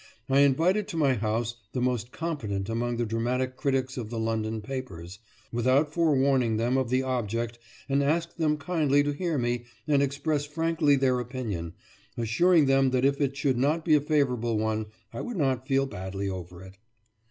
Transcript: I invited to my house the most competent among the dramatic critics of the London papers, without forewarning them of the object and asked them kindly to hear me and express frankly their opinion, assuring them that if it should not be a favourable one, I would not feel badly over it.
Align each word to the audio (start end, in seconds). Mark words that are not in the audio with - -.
I 0.27 0.39
invited 0.39 0.87
to 0.87 0.97
my 0.97 1.13
house 1.13 1.57
the 1.73 1.79
most 1.79 2.11
competent 2.11 2.69
among 2.69 2.97
the 2.97 3.05
dramatic 3.05 3.55
critics 3.55 3.97
of 3.97 4.09
the 4.09 4.17
London 4.17 4.59
papers, 4.59 5.19
without 5.51 5.93
forewarning 5.93 6.57
them 6.57 6.75
of 6.75 6.89
the 6.89 7.03
object 7.03 7.59
and 7.87 8.01
asked 8.01 8.39
them 8.39 8.57
kindly 8.57 9.03
to 9.03 9.11
hear 9.13 9.37
me 9.37 9.65
and 9.87 10.01
express 10.01 10.43
frankly 10.43 10.95
their 10.95 11.19
opinion, 11.19 11.75
assuring 12.17 12.65
them 12.65 12.89
that 12.89 13.05
if 13.05 13.21
it 13.21 13.37
should 13.37 13.59
not 13.59 13.85
be 13.85 13.93
a 13.93 14.01
favourable 14.01 14.57
one, 14.57 14.87
I 15.13 15.21
would 15.21 15.37
not 15.37 15.67
feel 15.67 15.85
badly 15.85 16.27
over 16.27 16.63
it. 16.63 16.79